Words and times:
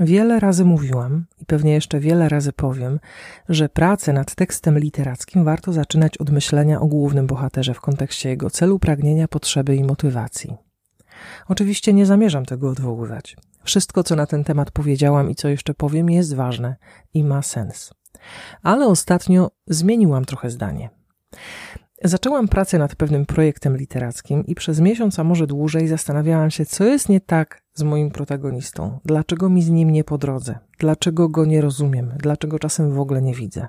Wiele 0.00 0.40
razy 0.40 0.64
mówiłam 0.64 1.26
i 1.40 1.44
pewnie 1.46 1.72
jeszcze 1.72 2.00
wiele 2.00 2.28
razy 2.28 2.52
powiem, 2.52 3.00
że 3.48 3.68
pracę 3.68 4.12
nad 4.12 4.34
tekstem 4.34 4.78
literackim 4.78 5.44
warto 5.44 5.72
zaczynać 5.72 6.18
od 6.18 6.30
myślenia 6.30 6.80
o 6.80 6.86
głównym 6.86 7.26
bohaterze 7.26 7.74
w 7.74 7.80
kontekście 7.80 8.28
jego 8.28 8.50
celu, 8.50 8.78
pragnienia, 8.78 9.28
potrzeby 9.28 9.76
i 9.76 9.84
motywacji. 9.84 10.56
Oczywiście 11.48 11.92
nie 11.92 12.06
zamierzam 12.06 12.44
tego 12.46 12.70
odwoływać. 12.70 13.36
Wszystko, 13.64 14.04
co 14.04 14.16
na 14.16 14.26
ten 14.26 14.44
temat 14.44 14.70
powiedziałam 14.70 15.30
i 15.30 15.34
co 15.34 15.48
jeszcze 15.48 15.74
powiem, 15.74 16.10
jest 16.10 16.34
ważne 16.34 16.76
i 17.14 17.24
ma 17.24 17.42
sens. 17.42 17.94
Ale 18.62 18.86
ostatnio 18.86 19.50
zmieniłam 19.66 20.24
trochę 20.24 20.50
zdanie. 20.50 20.90
Zaczęłam 22.04 22.48
pracę 22.48 22.78
nad 22.78 22.96
pewnym 22.96 23.26
projektem 23.26 23.76
literackim 23.76 24.46
i 24.46 24.54
przez 24.54 24.80
miesiąc, 24.80 25.18
a 25.18 25.24
może 25.24 25.46
dłużej, 25.46 25.88
zastanawiałam 25.88 26.50
się, 26.50 26.66
co 26.66 26.84
jest 26.84 27.08
nie 27.08 27.20
tak 27.20 27.62
z 27.74 27.82
moim 27.82 28.10
protagonistą, 28.10 28.98
dlaczego 29.04 29.48
mi 29.48 29.62
z 29.62 29.70
nim 29.70 29.90
nie 29.90 30.04
po 30.04 30.18
drodze, 30.18 30.58
dlaczego 30.78 31.28
go 31.28 31.44
nie 31.44 31.60
rozumiem, 31.60 32.12
dlaczego 32.18 32.58
czasem 32.58 32.92
w 32.92 33.00
ogóle 33.00 33.22
nie 33.22 33.34
widzę. 33.34 33.68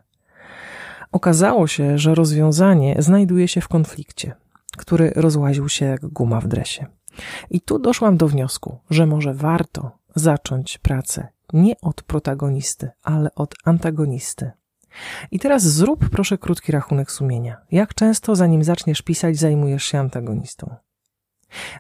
Okazało 1.12 1.68
się, 1.68 1.98
że 1.98 2.16
rozwiązanie 2.16 2.96
znajduje 3.00 3.48
się 3.48 3.62
w 3.62 3.68
konflikcie, 3.68 4.36
który 4.78 5.12
rozłaził 5.16 5.70
się 5.70 5.86
jak 5.86 6.06
guma 6.06 6.42
w 6.42 6.48
dresie. 6.48 6.86
I 7.50 7.62
tu 7.62 7.80
doszłam 7.80 8.18
do 8.18 8.28
wniosku, 8.28 8.80
że 8.90 9.06
może 9.06 9.34
warto 9.34 9.92
zacząć 10.16 10.78
pracę 10.78 11.28
nie 11.54 11.82
od 11.82 12.04
protagonisty, 12.04 12.90
ale 13.04 13.36
od 13.36 13.56
antagonisty. 13.66 14.52
I 15.32 15.40
teraz 15.40 15.64
zrób 15.64 16.10
proszę 16.10 16.38
krótki 16.38 16.72
rachunek 16.72 17.12
sumienia. 17.12 17.58
Jak 17.72 17.94
często 17.94 18.36
zanim 18.36 18.64
zaczniesz 18.64 19.02
pisać, 19.02 19.38
zajmujesz 19.38 19.84
się 19.84 20.00
antagonistą? 20.00 20.76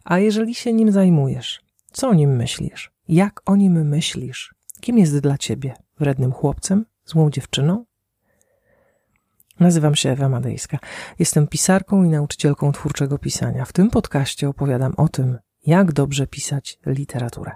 A 0.03 0.19
jeżeli 0.19 0.55
się 0.55 0.73
nim 0.73 0.91
zajmujesz, 0.91 1.61
co 1.91 2.09
o 2.09 2.13
nim 2.13 2.35
myślisz? 2.35 2.91
Jak 3.07 3.41
o 3.45 3.55
nim 3.55 3.87
myślisz? 3.87 4.55
Kim 4.81 4.97
jest 4.97 5.19
dla 5.19 5.37
ciebie? 5.37 5.73
Wrednym 5.99 6.31
chłopcem? 6.31 6.85
Złą 7.05 7.29
dziewczyną? 7.29 7.85
Nazywam 9.59 9.95
się 9.95 10.09
Ewa 10.09 10.29
Madejska. 10.29 10.79
Jestem 11.19 11.47
pisarką 11.47 12.03
i 12.03 12.09
nauczycielką 12.09 12.71
twórczego 12.71 13.17
pisania. 13.17 13.65
W 13.65 13.73
tym 13.73 13.89
podcaście 13.89 14.49
opowiadam 14.49 14.93
o 14.97 15.07
tym, 15.07 15.37
jak 15.65 15.93
dobrze 15.93 16.27
pisać 16.27 16.79
literaturę. 16.85 17.51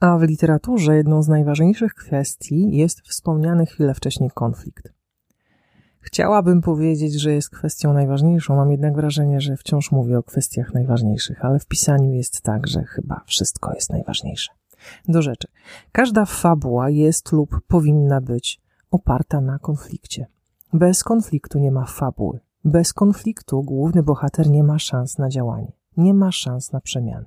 A 0.00 0.18
w 0.18 0.22
literaturze 0.22 0.96
jedną 0.96 1.22
z 1.22 1.28
najważniejszych 1.28 1.94
kwestii 1.94 2.76
jest 2.76 3.00
wspomniany 3.00 3.66
chwilę 3.66 3.94
wcześniej 3.94 4.30
konflikt. 4.34 4.92
Chciałabym 6.00 6.62
powiedzieć, 6.62 7.14
że 7.20 7.32
jest 7.32 7.50
kwestią 7.50 7.92
najważniejszą, 7.92 8.56
mam 8.56 8.70
jednak 8.70 8.94
wrażenie, 8.94 9.40
że 9.40 9.56
wciąż 9.56 9.92
mówię 9.92 10.18
o 10.18 10.22
kwestiach 10.22 10.74
najważniejszych, 10.74 11.44
ale 11.44 11.58
w 11.58 11.66
pisaniu 11.66 12.12
jest 12.12 12.40
tak, 12.42 12.66
że 12.66 12.84
chyba 12.84 13.20
wszystko 13.26 13.74
jest 13.74 13.90
najważniejsze. 13.90 14.52
Do 15.08 15.22
rzeczy. 15.22 15.48
Każda 15.92 16.24
fabuła 16.24 16.90
jest 16.90 17.32
lub 17.32 17.60
powinna 17.66 18.20
być 18.20 18.60
oparta 18.90 19.40
na 19.40 19.58
konflikcie. 19.58 20.26
Bez 20.72 21.04
konfliktu 21.04 21.58
nie 21.58 21.72
ma 21.72 21.86
fabuły. 21.86 22.40
Bez 22.64 22.92
konfliktu 22.92 23.62
główny 23.62 24.02
bohater 24.02 24.50
nie 24.50 24.64
ma 24.64 24.78
szans 24.78 25.18
na 25.18 25.28
działanie, 25.28 25.72
nie 25.96 26.14
ma 26.14 26.32
szans 26.32 26.72
na 26.72 26.80
przemiany. 26.80 27.26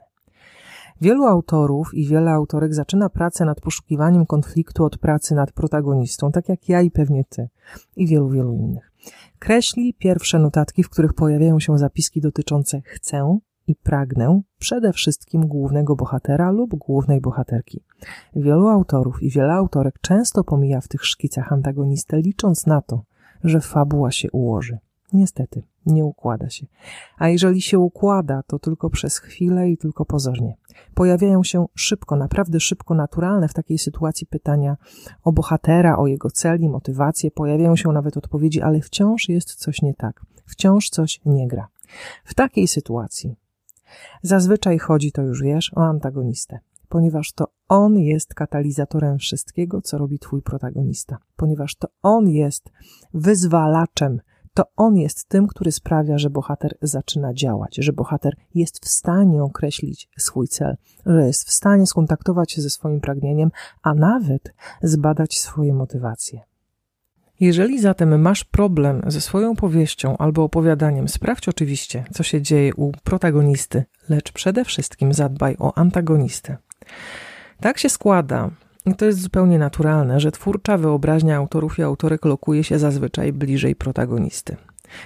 Wielu 1.01 1.25
autorów 1.25 1.93
i 1.93 2.07
wiele 2.07 2.31
autorek 2.31 2.73
zaczyna 2.73 3.09
pracę 3.09 3.45
nad 3.45 3.61
poszukiwaniem 3.61 4.25
konfliktu 4.25 4.85
od 4.85 4.97
pracy 4.97 5.35
nad 5.35 5.51
protagonistą, 5.51 6.31
tak 6.31 6.49
jak 6.49 6.69
ja 6.69 6.81
i 6.81 6.91
pewnie 6.91 7.23
ty, 7.29 7.49
i 7.95 8.07
wielu, 8.07 8.29
wielu 8.29 8.53
innych. 8.53 8.91
Kreśli 9.39 9.93
pierwsze 9.93 10.39
notatki, 10.39 10.83
w 10.83 10.89
których 10.89 11.13
pojawiają 11.13 11.59
się 11.59 11.77
zapiski 11.77 12.21
dotyczące 12.21 12.81
chcę 12.85 13.39
i 13.67 13.75
pragnę 13.75 14.41
przede 14.59 14.93
wszystkim 14.93 15.47
głównego 15.47 15.95
bohatera 15.95 16.51
lub 16.51 16.75
głównej 16.75 17.21
bohaterki. 17.21 17.83
Wielu 18.35 18.67
autorów 18.67 19.23
i 19.23 19.29
wiele 19.29 19.53
autorek 19.53 19.95
często 20.01 20.43
pomija 20.43 20.81
w 20.81 20.87
tych 20.87 21.05
szkicach 21.05 21.53
antagonistę, 21.53 22.21
licząc 22.21 22.65
na 22.65 22.81
to, 22.81 23.03
że 23.43 23.61
fabuła 23.61 24.11
się 24.11 24.31
ułoży. 24.31 24.77
Niestety, 25.13 25.63
nie 25.85 26.05
układa 26.05 26.49
się. 26.49 26.65
A 27.17 27.29
jeżeli 27.29 27.61
się 27.61 27.79
układa, 27.79 28.43
to 28.47 28.59
tylko 28.59 28.89
przez 28.89 29.17
chwilę 29.17 29.69
i 29.69 29.77
tylko 29.77 30.05
pozornie. 30.05 30.55
Pojawiają 30.93 31.43
się 31.43 31.65
szybko, 31.75 32.15
naprawdę 32.15 32.59
szybko, 32.59 32.95
naturalne 32.95 33.47
w 33.47 33.53
takiej 33.53 33.77
sytuacji 33.77 34.27
pytania 34.27 34.77
o 35.23 35.31
bohatera, 35.31 35.97
o 35.97 36.07
jego 36.07 36.31
cel 36.31 36.61
i 36.61 36.69
motywację. 36.69 37.31
Pojawiają 37.31 37.75
się 37.75 37.89
nawet 37.89 38.17
odpowiedzi, 38.17 38.61
ale 38.61 38.81
wciąż 38.81 39.29
jest 39.29 39.55
coś 39.55 39.81
nie 39.81 39.93
tak. 39.93 40.25
Wciąż 40.45 40.89
coś 40.89 41.19
nie 41.25 41.47
gra. 41.47 41.67
W 42.25 42.33
takiej 42.33 42.67
sytuacji 42.67 43.35
zazwyczaj 44.21 44.79
chodzi, 44.79 45.11
to 45.11 45.21
już 45.21 45.41
wiesz, 45.41 45.71
o 45.75 45.81
antagonistę 45.81 46.59
ponieważ 46.91 47.33
to 47.33 47.47
on 47.69 47.99
jest 47.99 48.33
katalizatorem 48.33 49.17
wszystkiego, 49.17 49.81
co 49.81 49.97
robi 49.97 50.19
twój 50.19 50.41
protagonista, 50.41 51.17
ponieważ 51.35 51.75
to 51.75 51.87
on 52.01 52.29
jest 52.29 52.69
wyzwalaczem 53.13 54.21
to 54.53 54.63
on 54.75 54.97
jest 54.97 55.27
tym, 55.27 55.47
który 55.47 55.71
sprawia, 55.71 56.17
że 56.17 56.29
bohater 56.29 56.77
zaczyna 56.81 57.33
działać, 57.33 57.75
że 57.75 57.93
bohater 57.93 58.33
jest 58.55 58.85
w 58.85 58.89
stanie 58.89 59.43
określić 59.43 60.09
swój 60.17 60.47
cel, 60.47 60.77
że 61.05 61.27
jest 61.27 61.47
w 61.47 61.51
stanie 61.51 61.87
skontaktować 61.87 62.51
się 62.51 62.61
ze 62.61 62.69
swoim 62.69 63.01
pragnieniem, 63.01 63.51
a 63.83 63.93
nawet 63.93 64.53
zbadać 64.81 65.39
swoje 65.39 65.73
motywacje. 65.73 66.41
Jeżeli 67.39 67.79
zatem 67.79 68.21
masz 68.21 68.43
problem 68.43 69.01
ze 69.07 69.21
swoją 69.21 69.55
powieścią 69.55 70.17
albo 70.17 70.43
opowiadaniem, 70.43 71.07
sprawdź 71.07 71.49
oczywiście, 71.49 72.03
co 72.13 72.23
się 72.23 72.41
dzieje 72.41 72.75
u 72.75 72.91
protagonisty, 73.03 73.83
lecz 74.09 74.31
przede 74.31 74.65
wszystkim 74.65 75.13
zadbaj 75.13 75.55
o 75.59 75.77
antagonistę. 75.77 76.57
Tak 77.59 77.77
się 77.77 77.89
składa, 77.89 78.49
i 78.85 78.95
to 78.95 79.05
jest 79.05 79.21
zupełnie 79.21 79.59
naturalne, 79.59 80.19
że 80.19 80.31
twórcza 80.31 80.77
wyobraźnia 80.77 81.37
autorów 81.37 81.79
i 81.79 81.83
autorek 81.83 82.25
lokuje 82.25 82.63
się 82.63 82.79
zazwyczaj 82.79 83.33
bliżej 83.33 83.75
protagonisty. 83.75 84.55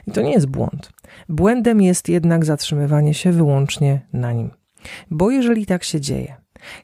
I 0.07 0.11
to 0.11 0.21
nie 0.21 0.31
jest 0.31 0.45
błąd. 0.45 0.91
Błędem 1.29 1.81
jest 1.81 2.09
jednak 2.09 2.45
zatrzymywanie 2.45 3.13
się 3.13 3.31
wyłącznie 3.31 4.01
na 4.13 4.33
nim. 4.33 4.49
Bo 5.11 5.31
jeżeli 5.31 5.65
tak 5.65 5.83
się 5.83 6.01
dzieje, 6.01 6.35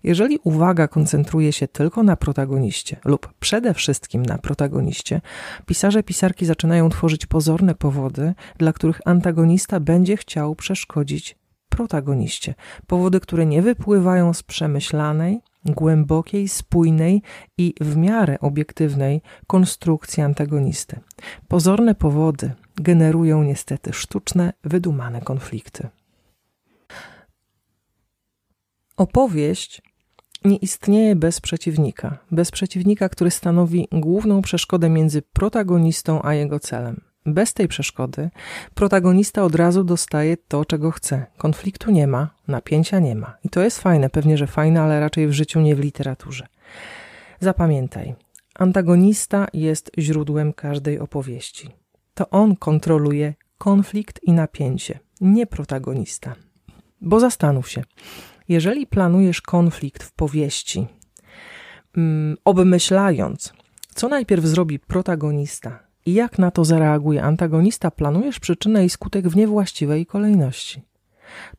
jeżeli 0.04 0.40
uwaga 0.44 0.88
koncentruje 0.88 1.54
się 1.54 1.68
tylko 1.68 2.04
na 2.04 2.16
protagoniście 2.16 2.98
lub 3.06 3.34
przede 3.40 3.74
wszystkim 3.74 4.26
na 4.26 4.38
protagoniście, 4.38 5.22
pisarze, 5.66 6.04
pisarki 6.04 6.46
zaczynają 6.46 6.90
tworzyć 6.90 7.26
pozorne 7.26 7.76
powody, 7.76 8.34
dla 8.58 8.74
których 8.74 9.02
antagonista 9.06 9.80
będzie 9.80 10.18
chciał 10.18 10.56
przeszkodzić 10.56 11.38
protagoniście. 11.70 12.54
Powody, 12.88 13.20
które 13.20 13.46
nie 13.46 13.62
wypływają 13.62 14.34
z 14.34 14.44
przemyślanej, 14.44 15.42
głębokiej, 15.66 16.48
spójnej 16.48 17.22
i 17.58 17.74
w 17.82 17.96
miarę 17.96 18.40
obiektywnej 18.40 19.22
konstrukcji 19.48 20.24
antagonisty. 20.24 21.00
Pozorne 21.48 21.96
powody 21.96 22.52
generują 22.76 23.44
niestety 23.44 23.94
sztuczne, 23.94 24.54
wydumane 24.64 25.22
konflikty. 25.22 25.90
Opowieść 28.98 29.82
nie 30.46 30.58
istnieje 30.58 31.16
bez 31.16 31.42
przeciwnika, 31.42 32.18
bez 32.32 32.52
przeciwnika, 32.52 33.10
który 33.10 33.32
stanowi 33.32 33.88
główną 33.92 34.42
przeszkodę 34.42 34.90
między 34.90 35.22
protagonistą 35.22 36.22
a 36.22 36.34
jego 36.34 36.60
celem. 36.60 37.11
Bez 37.26 37.54
tej 37.54 37.68
przeszkody 37.68 38.30
protagonista 38.74 39.44
od 39.44 39.56
razu 39.56 39.84
dostaje 39.84 40.38
to, 40.38 40.66
czego 40.66 40.92
chce. 40.92 41.26
Konfliktu 41.38 41.92
nie 41.92 42.08
ma, 42.08 42.30
napięcia 42.48 43.00
nie 43.00 43.16
ma. 43.16 43.38
I 43.44 43.50
to 43.50 43.62
jest 43.62 43.82
fajne, 43.82 44.10
pewnie, 44.10 44.38
że 44.38 44.48
fajne, 44.48 44.82
ale 44.82 45.00
raczej 45.00 45.28
w 45.28 45.34
życiu, 45.34 45.62
nie 45.62 45.76
w 45.76 45.80
literaturze. 45.80 46.48
Zapamiętaj, 47.40 48.16
antagonista 48.56 49.48
jest 49.54 49.92
źródłem 50.00 50.54
każdej 50.54 51.00
opowieści. 51.00 51.70
To 52.14 52.30
on 52.30 52.56
kontroluje 52.56 53.34
konflikt 53.58 54.24
i 54.24 54.32
napięcie, 54.32 55.00
nie 55.22 55.48
protagonista. 55.48 56.36
Bo 57.02 57.20
zastanów 57.20 57.70
się, 57.70 57.84
jeżeli 58.50 58.88
planujesz 58.88 59.42
konflikt 59.42 60.04
w 60.04 60.12
powieści, 60.14 60.88
mm, 61.98 62.38
obmyślając, 62.46 63.54
co 63.96 64.08
najpierw 64.08 64.46
zrobi 64.46 64.80
protagonista, 64.80 65.91
i 66.06 66.14
jak 66.14 66.40
na 66.40 66.52
to 66.52 66.66
zareaguje 66.66 67.24
antagonista, 67.24 67.92
planujesz 67.92 68.40
przyczynę 68.40 68.86
i 68.86 68.90
skutek 68.90 69.28
w 69.28 69.36
niewłaściwej 69.36 70.06
kolejności. 70.06 70.82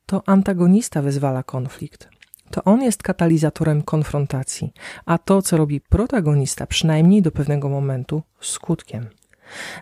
To 0.06 0.22
antagonista 0.26 1.02
wyzwala 1.02 1.42
konflikt. 1.42 2.08
To 2.50 2.64
on 2.64 2.82
jest 2.82 3.02
katalizatorem 3.02 3.82
konfrontacji, 3.82 4.72
a 5.06 5.18
to, 5.18 5.42
co 5.42 5.56
robi 5.56 5.80
protagonista, 5.80 6.66
przynajmniej 6.66 7.22
do 7.22 7.30
pewnego 7.30 7.68
momentu, 7.68 8.22
skutkiem. 8.40 9.06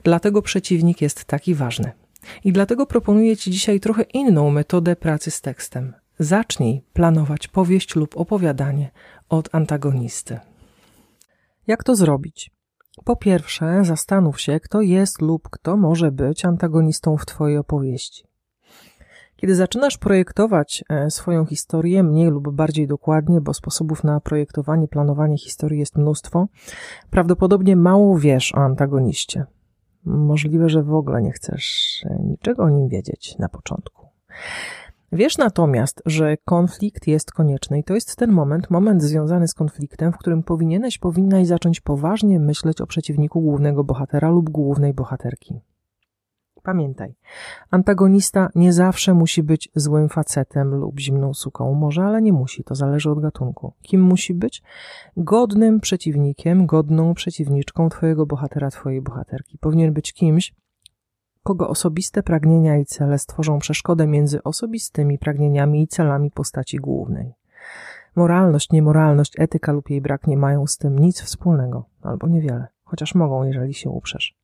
Dlatego 0.05 0.43
przeciwnik 0.43 1.01
jest 1.01 1.25
taki 1.25 1.55
ważny. 1.55 1.93
I 2.45 2.53
dlatego 2.53 2.87
proponuję 2.87 3.37
Ci 3.37 3.51
dzisiaj 3.51 3.81
trochę 3.81 4.03
inną 4.03 4.51
metodę 4.51 4.97
pracy 4.97 5.31
z 5.31 5.41
tekstem. 5.41 5.95
Zacznij 6.19 6.83
planować 6.93 7.49
powieść 7.49 7.97
lub 7.97 8.17
opowiadanie 8.17 8.91
od 9.29 9.55
antagonisty. 9.55 10.39
Jak 11.67 11.85
to 11.85 11.97
zrobić? 11.97 12.51
Po 13.05 13.17
pierwsze, 13.17 13.85
zastanów 13.85 14.41
się, 14.41 14.61
kto 14.61 14.81
jest 14.81 15.23
lub 15.23 15.49
kto 15.49 15.77
może 15.77 16.13
być 16.13 16.45
antagonistą 16.45 17.17
w 17.17 17.27
Twojej 17.27 17.59
opowieści. 17.59 18.31
Kiedy 19.37 19.55
zaczynasz 19.55 19.99
projektować 19.99 20.85
e, 20.89 21.11
swoją 21.11 21.47
historię 21.47 22.03
mniej 22.03 22.31
lub 22.31 22.51
bardziej 22.55 22.87
dokładnie, 22.87 23.41
bo 23.41 23.55
sposobów 23.55 24.05
na 24.05 24.21
projektowanie, 24.21 24.89
planowanie 24.89 25.39
historii 25.39 25.79
jest 25.81 25.97
mnóstwo, 25.97 26.49
prawdopodobnie 27.11 27.77
mało 27.77 28.19
wiesz 28.19 28.55
o 28.55 28.59
antagoniście. 28.59 29.45
Możliwe, 30.05 30.69
że 30.69 30.83
w 30.83 30.95
ogóle 30.95 31.23
nie 31.23 31.33
chcesz 31.33 32.01
e, 32.05 32.23
niczego 32.23 32.63
o 32.63 32.71
nim 32.71 32.89
wiedzieć 32.89 33.39
na 33.39 33.49
początku. 33.49 34.07
Wiesz 35.13 35.39
natomiast, 35.39 36.03
że 36.07 36.37
konflikt 36.45 37.07
jest 37.07 37.33
konieczny 37.33 37.79
i 37.79 37.85
to 37.85 37.95
jest 37.95 38.17
ten 38.17 38.33
moment, 38.33 38.71
moment 38.71 39.03
związany 39.03 39.49
z 39.49 39.55
konfliktem, 39.55 40.13
w 40.13 40.19
którym 40.19 40.43
powinieneś, 40.43 40.99
powinnaś 40.99 41.47
zacząć 41.47 41.81
poważnie 41.81 42.41
myśleć 42.41 42.81
o 42.81 42.87
przeciwniku 42.87 43.41
głównego 43.41 43.85
bohatera 43.85 44.29
lub 44.31 44.51
głównej 44.51 44.95
bohaterki. 44.95 45.61
Pamiętaj, 46.63 47.15
antagonista 47.71 48.49
nie 48.55 48.73
zawsze 48.73 49.15
musi 49.15 49.43
być 49.43 49.69
złym 49.75 50.09
facetem 50.09 50.75
lub 50.75 51.01
zimną 51.01 51.35
suką. 51.35 51.75
Może, 51.75 52.03
ale 52.03 52.23
nie 52.23 52.33
musi, 52.33 52.65
to 52.65 52.75
zależy 52.75 53.11
od 53.11 53.21
gatunku. 53.21 53.73
Kim 53.83 54.03
musi 54.03 54.35
być? 54.35 54.63
Godnym 55.17 55.81
przeciwnikiem, 55.81 56.67
godną 56.67 57.15
przeciwniczką 57.15 57.89
twojego 57.89 58.27
bohatera, 58.27 58.71
twojej 58.71 59.03
bohaterki. 59.03 59.59
Powinien 59.59 59.93
być 59.93 60.13
kimś, 60.13 60.55
kogo 61.43 61.69
osobiste 61.69 62.23
pragnienia 62.23 62.77
i 62.77 62.85
cele 62.85 63.19
stworzą 63.19 63.59
przeszkodę 63.59 64.07
między 64.07 64.43
osobistymi 64.43 65.19
pragnieniami 65.19 65.83
i 65.83 65.89
celami 65.89 66.31
postaci 66.31 66.77
głównej. 66.77 67.35
Moralność, 68.17 68.71
niemoralność, 68.71 69.33
etyka 69.39 69.73
lub 69.73 69.91
jej 69.91 70.01
brak 70.01 70.27
nie 70.27 70.37
mają 70.37 70.67
z 70.67 70.77
tym 70.77 70.99
nic 70.99 71.21
wspólnego, 71.21 71.85
albo 72.03 72.29
niewiele, 72.29 72.67
chociaż 72.85 73.15
mogą, 73.15 73.45
jeżeli 73.45 73.75
się 73.75 73.91
uprzesz. 73.91 74.37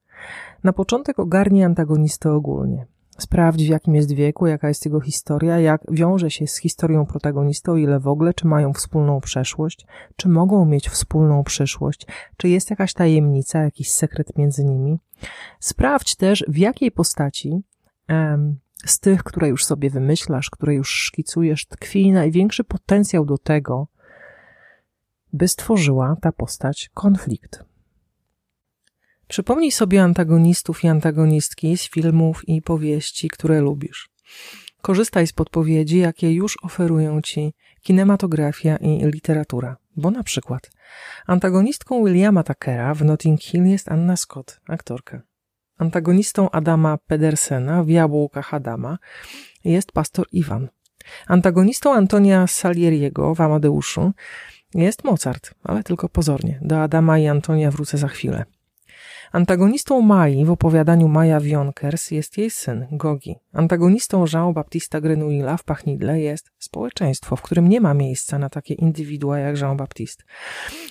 Na 0.64 0.72
początek 0.72 1.19
ogarnij 1.19 1.64
antagonistę 1.64 2.32
ogólnie. 2.32 2.87
Sprawdź, 3.18 3.64
w 3.64 3.68
jakim 3.68 3.94
jest 3.94 4.12
wieku, 4.12 4.46
jaka 4.46 4.68
jest 4.68 4.84
jego 4.84 5.00
historia, 5.00 5.60
jak 5.60 5.80
wiąże 5.90 6.30
się 6.30 6.46
z 6.46 6.56
historią 6.56 7.06
protagonisty, 7.06 7.70
o 7.70 7.76
ile 7.76 8.00
w 8.00 8.08
ogóle, 8.08 8.34
czy 8.34 8.46
mają 8.46 8.72
wspólną 8.72 9.20
przeszłość, 9.20 9.86
czy 10.16 10.28
mogą 10.28 10.64
mieć 10.64 10.88
wspólną 10.88 11.44
przyszłość, 11.44 12.06
czy 12.36 12.48
jest 12.48 12.70
jakaś 12.70 12.92
tajemnica, 12.92 13.62
jakiś 13.62 13.92
sekret 13.92 14.38
między 14.38 14.64
nimi. 14.64 14.98
Sprawdź 15.60 16.16
też, 16.16 16.44
w 16.48 16.56
jakiej 16.56 16.90
postaci 16.92 17.62
em, 18.08 18.58
z 18.86 19.00
tych, 19.00 19.24
które 19.24 19.48
już 19.48 19.64
sobie 19.64 19.90
wymyślasz, 19.90 20.50
które 20.50 20.74
już 20.74 20.90
szkicujesz, 20.90 21.66
tkwi 21.66 22.12
największy 22.12 22.64
potencjał 22.64 23.24
do 23.24 23.38
tego, 23.38 23.88
by 25.32 25.48
stworzyła 25.48 26.16
ta 26.22 26.32
postać 26.32 26.90
konflikt. 26.94 27.64
Przypomnij 29.28 29.73
sobie 29.73 30.02
antagonistów 30.02 30.84
i 30.84 30.88
antagonistki 30.88 31.76
z 31.76 31.90
filmów 31.90 32.49
i 32.49 32.62
powieści, 32.62 33.28
które 33.28 33.61
lubisz. 33.61 34.08
Korzystaj 34.82 35.26
z 35.26 35.32
podpowiedzi, 35.32 35.99
jakie 35.99 36.32
już 36.32 36.58
oferują 36.62 37.23
ci 37.23 37.55
kinematografia 37.82 38.76
i 38.76 39.05
literatura, 39.05 39.76
bo 39.96 40.11
na 40.11 40.23
przykład 40.23 40.70
antagonistką 41.26 42.05
Williama 42.05 42.43
Tuckera 42.43 42.94
w 42.94 43.05
Notting 43.05 43.40
Hill 43.43 43.67
jest 43.67 43.88
Anna 43.88 44.17
Scott, 44.17 44.61
aktorka. 44.69 45.23
Antagonistą 45.79 46.50
Adama 46.50 46.99
Pedersena 47.06 47.84
w 47.84 47.88
Jabłkach 47.88 48.55
Adama 48.55 48.99
jest 49.64 49.93
pastor 49.93 50.26
Iwan. 50.32 50.69
Antagonistą 51.26 51.94
Antonia 51.94 52.46
Salieriego 52.46 53.34
w 53.34 53.40
Amadeuszu 53.40 54.12
jest 54.75 55.05
Mozart, 55.05 55.55
ale 55.64 55.82
tylko 55.82 56.08
pozornie. 56.08 56.58
Do 56.62 56.82
Adama 56.82 57.19
i 57.19 57.26
Antonia 57.26 57.70
wrócę 57.70 57.99
za 57.99 58.08
chwilę. 58.08 58.44
Antagonistą 59.32 60.00
Mai 60.00 60.44
w 60.44 60.50
opowiadaniu 60.50 61.08
Maja 61.08 61.40
Wionkers 61.40 62.10
jest 62.10 62.38
jej 62.38 62.50
syn, 62.50 62.87
Gogi. 62.90 63.37
Antagonistą 63.52 64.25
Jean-Baptista 64.32 65.00
Grenouilla 65.00 65.56
w 65.56 65.64
Pachnidle 65.64 66.20
jest 66.20 66.50
społeczeństwo, 66.58 67.37
w 67.37 67.43
którym 67.43 67.69
nie 67.69 67.81
ma 67.81 67.94
miejsca 67.94 68.38
na 68.38 68.48
takie 68.48 68.75
indywidua 68.75 69.38
jak 69.38 69.56
Jean-Baptiste. 69.56 70.25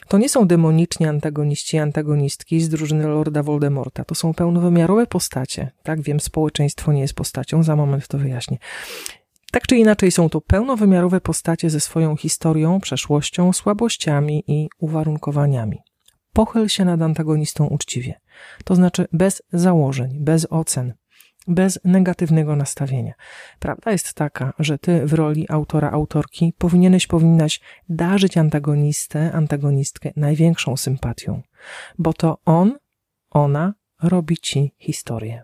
To 0.07 0.17
nie 0.17 0.29
są 0.29 0.47
demoniczni 0.47 1.07
antagoniści 1.07 1.77
i 1.77 1.79
antagonistki 1.79 2.61
z 2.61 2.69
drużyny 2.69 3.07
Lorda 3.07 3.43
Voldemorta. 3.43 4.03
To 4.03 4.15
są 4.15 4.33
pełnowymiarowe 4.33 5.07
postacie. 5.07 5.71
Tak 5.83 6.01
wiem, 6.01 6.19
społeczeństwo 6.19 6.93
nie 6.93 7.01
jest 7.01 7.13
postacią, 7.13 7.63
za 7.63 7.75
moment 7.75 8.07
to 8.07 8.17
wyjaśnię. 8.17 8.57
Tak 9.51 9.67
czy 9.67 9.77
inaczej 9.77 10.11
są 10.11 10.29
to 10.29 10.41
pełnowymiarowe 10.41 11.21
postacie 11.21 11.69
ze 11.69 11.79
swoją 11.79 12.15
historią, 12.15 12.79
przeszłością, 12.79 13.53
słabościami 13.53 14.43
i 14.47 14.69
uwarunkowaniami. 14.79 15.77
Pochyl 16.35 16.67
się 16.67 16.85
nad 16.85 17.01
antagonistą 17.01 17.67
uczciwie. 17.67 18.19
To 18.63 18.75
znaczy 18.75 19.07
bez 19.13 19.41
założeń, 19.53 20.17
bez 20.19 20.47
ocen, 20.49 20.93
bez 21.47 21.79
negatywnego 21.83 22.55
nastawienia. 22.55 23.13
Prawda 23.59 23.91
jest 23.91 24.13
taka, 24.13 24.53
że 24.59 24.77
ty 24.77 25.05
w 25.05 25.13
roli 25.13 25.45
autora, 25.49 25.91
autorki 25.91 26.53
powinieneś, 26.57 27.07
powinnaś 27.07 27.61
darzyć 27.89 28.37
antagonistę, 28.37 29.31
antagonistkę 29.33 30.11
największą 30.15 30.77
sympatią, 30.77 31.41
bo 31.97 32.13
to 32.13 32.37
on, 32.45 32.77
ona 33.29 33.73
robi 34.03 34.37
ci 34.37 34.75
historię. 34.77 35.43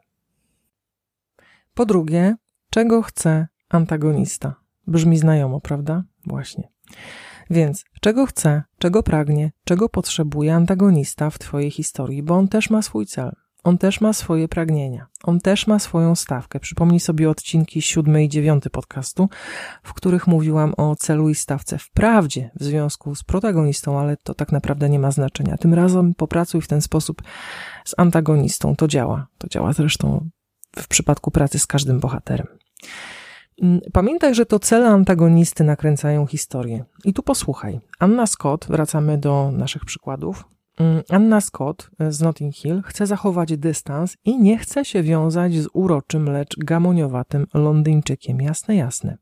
Po 1.74 1.86
drugie, 1.86 2.36
czego 2.70 3.02
chce 3.02 3.48
antagonista? 3.70 4.56
Brzmi 4.88 5.18
znajomo, 5.18 5.62
prawda? 5.62 6.04
Właśnie. 6.26 6.70
Więc 7.52 7.86
czego 8.02 8.26
chce, 8.26 8.64
czego 8.80 9.04
pragnie, 9.04 9.52
czego 9.64 9.90
potrzebuje 9.90 10.56
antagonista 10.56 11.30
w 11.30 11.40
Twojej 11.40 11.72
historii, 11.72 12.24
bo 12.24 12.36
on 12.36 12.48
też 12.48 12.70
ma 12.70 12.82
swój 12.82 13.06
cel. 13.06 13.32
On 13.64 13.78
też 13.78 14.02
ma 14.02 14.14
swoje 14.14 14.48
pragnienia. 14.48 15.08
On 15.24 15.40
też 15.40 15.68
ma 15.68 15.80
swoją 15.80 16.16
stawkę. 16.16 16.60
Przypomnij 16.60 17.00
sobie 17.00 17.30
odcinki 17.30 17.82
siódmy 17.82 18.24
i 18.24 18.30
dziewiąty 18.30 18.70
podcastu, 18.70 19.30
w 19.84 19.94
których 19.94 20.28
mówiłam 20.28 20.74
o 20.78 20.96
celu 20.96 21.30
i 21.30 21.36
stawce. 21.36 21.78
Wprawdzie 21.78 22.50
w 22.56 22.64
związku 22.64 23.16
z 23.16 23.24
protagonistą, 23.24 24.00
ale 24.00 24.18
to 24.18 24.34
tak 24.34 24.52
naprawdę 24.52 24.90
nie 24.90 25.00
ma 25.00 25.12
znaczenia. 25.12 25.58
Tym 25.58 25.74
razem 25.74 26.14
popracuj 26.16 26.62
w 26.62 26.68
ten 26.68 26.82
sposób 26.82 27.22
z 27.86 27.94
antagonistą. 27.98 28.76
To 28.76 28.88
działa. 28.88 29.28
To 29.38 29.48
działa 29.48 29.74
zresztą 29.74 30.30
w 30.76 30.88
przypadku 30.88 31.32
pracy 31.32 31.60
z 31.60 31.68
każdym 31.68 32.00
bohaterem. 32.00 32.48
Mm, 33.62 33.82
pamiętaj, 33.94 34.36
że 34.36 34.46
to 34.46 34.60
cele 34.60 34.88
antagonisty 34.88 35.64
nakręcają 35.64 36.26
historię. 36.26 36.86
I 37.06 37.14
tu 37.14 37.24
posłuchaj. 37.24 37.80
Anna 38.00 38.28
Scott, 38.28 38.66
wracamy 38.70 39.18
do 39.18 39.52
naszych 39.52 39.86
przykładów. 39.86 40.44
Mm, 40.80 41.04
Anna 41.10 41.42
Scott 41.42 41.90
z 42.10 42.22
Notting 42.22 42.56
Hill 42.56 42.82
chce 42.86 43.08
zachować 43.08 43.58
dystans 43.58 44.18
i 44.26 44.40
nie 44.40 44.58
chce 44.58 44.86
się 44.86 45.04
wiązać 45.04 45.54
z 45.54 45.68
uroczym, 45.74 46.26
lecz 46.30 46.58
gamoniowatym 46.58 47.48
Londyńczykiem. 47.54 48.42
Jasne, 48.42 48.76
jasne. 48.76 49.18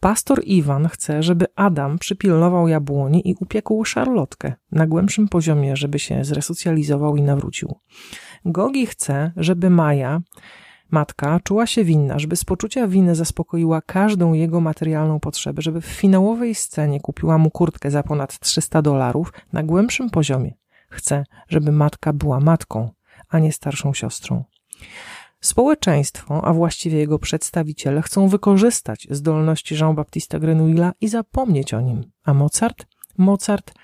Pastor 0.00 0.40
Iwan 0.44 0.88
chce, 0.88 1.22
żeby 1.22 1.46
Adam 1.56 1.98
przypilnował 1.98 2.68
jabłoni 2.68 3.28
i 3.30 3.34
upiekł 3.40 3.84
szarlotkę 3.84 4.52
na 4.72 4.86
głębszym 4.86 5.28
poziomie, 5.28 5.76
żeby 5.76 5.98
się 5.98 6.24
zresocjalizował 6.24 7.16
i 7.16 7.22
nawrócił. 7.22 7.74
Gogi 8.44 8.86
chce, 8.86 9.32
żeby 9.36 9.70
Maja 9.70 10.20
Matka 10.94 11.40
czuła 11.44 11.66
się 11.66 11.84
winna, 11.84 12.18
żeby 12.18 12.36
z 12.36 12.44
poczucia 12.44 12.86
winy 12.86 13.14
zaspokoiła 13.14 13.80
każdą 13.80 14.32
jego 14.32 14.60
materialną 14.60 15.20
potrzebę, 15.20 15.62
żeby 15.62 15.80
w 15.80 15.86
finałowej 15.86 16.54
scenie 16.54 17.00
kupiła 17.00 17.38
mu 17.38 17.50
kurtkę 17.50 17.90
za 17.90 18.02
ponad 18.02 18.38
300 18.38 18.82
dolarów 18.82 19.32
na 19.52 19.62
głębszym 19.62 20.10
poziomie. 20.10 20.54
Chce, 20.90 21.24
żeby 21.48 21.72
matka 21.72 22.12
była 22.12 22.40
matką, 22.40 22.90
a 23.28 23.38
nie 23.38 23.52
starszą 23.52 23.94
siostrą. 23.94 24.44
Społeczeństwo, 25.40 26.44
a 26.44 26.52
właściwie 26.52 26.98
jego 26.98 27.18
przedstawiciele, 27.18 28.02
chcą 28.02 28.28
wykorzystać 28.28 29.08
zdolności 29.10 29.74
Jean-Baptista 29.74 30.38
Grenouilla 30.38 30.92
i 31.00 31.08
zapomnieć 31.08 31.74
o 31.74 31.80
nim. 31.80 32.04
A 32.24 32.34
Mozart? 32.34 32.86
Mozart 33.18 33.74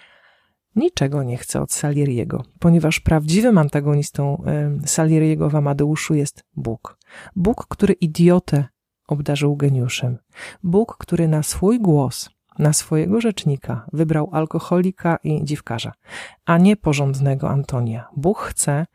niczego 0.77 1.23
nie 1.23 1.37
chce 1.37 1.61
od 1.61 1.73
Salieriego, 1.73 2.45
ponieważ 2.59 3.01
prawdziwym 3.01 3.59
antagonistą 3.59 4.45
Salieriego 4.87 5.51
w 5.51 5.57
Amadeuszu 5.57 6.15
jest 6.15 6.45
Bóg. 6.57 6.99
Bóg, 7.37 7.67
który 7.69 7.93
idiotę 7.93 8.65
obdarzył 9.09 9.57
geniuszem. 9.57 10.19
Bóg, 10.63 10.97
który 10.97 11.29
na 11.29 11.43
swój 11.43 11.81
głos, 11.81 12.31
na 12.59 12.73
swojego 12.73 13.21
rzecznika 13.21 13.87
wybrał 13.93 14.31
alkoholika 14.33 15.19
i 15.25 15.45
dziwkarza, 15.45 15.93
a 16.45 16.59
nie 16.59 16.77
porządnego 16.77 17.51
Antonia. 17.51 18.09
Bóg 18.17 18.39
chce, 18.39 18.87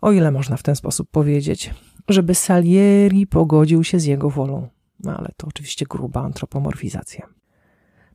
o 0.00 0.12
ile 0.12 0.30
można 0.30 0.56
w 0.56 0.62
ten 0.62 0.76
sposób 0.76 1.10
powiedzieć, 1.10 1.74
żeby 2.08 2.34
Salieri 2.34 3.26
pogodził 3.26 3.84
się 3.84 4.00
z 4.00 4.04
jego 4.04 4.30
wolą. 4.30 4.68
No 5.00 5.16
ale 5.16 5.28
to 5.36 5.46
oczywiście 5.46 5.86
gruba 5.86 6.22
antropomorfizacja. 6.22 7.37